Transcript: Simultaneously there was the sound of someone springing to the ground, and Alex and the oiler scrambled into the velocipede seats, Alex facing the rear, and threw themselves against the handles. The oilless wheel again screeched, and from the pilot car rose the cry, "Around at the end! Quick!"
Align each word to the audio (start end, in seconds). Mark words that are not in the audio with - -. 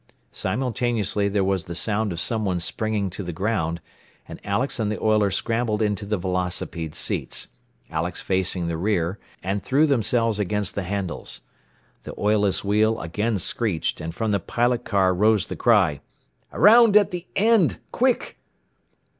Simultaneously 0.31 1.29
there 1.29 1.43
was 1.43 1.65
the 1.65 1.75
sound 1.75 2.11
of 2.11 2.19
someone 2.19 2.57
springing 2.57 3.11
to 3.11 3.21
the 3.21 3.31
ground, 3.31 3.79
and 4.27 4.39
Alex 4.43 4.79
and 4.79 4.91
the 4.91 4.99
oiler 4.99 5.29
scrambled 5.29 5.79
into 5.79 6.07
the 6.07 6.17
velocipede 6.17 6.95
seats, 6.95 7.49
Alex 7.91 8.19
facing 8.19 8.67
the 8.67 8.77
rear, 8.77 9.19
and 9.43 9.61
threw 9.61 9.85
themselves 9.85 10.39
against 10.39 10.73
the 10.73 10.81
handles. 10.81 11.41
The 12.01 12.15
oilless 12.17 12.63
wheel 12.63 12.99
again 12.99 13.37
screeched, 13.37 14.01
and 14.01 14.15
from 14.15 14.31
the 14.31 14.39
pilot 14.39 14.85
car 14.85 15.13
rose 15.13 15.45
the 15.45 15.55
cry, 15.55 16.01
"Around 16.51 16.97
at 16.97 17.11
the 17.11 17.27
end! 17.35 17.77
Quick!" 17.91 18.39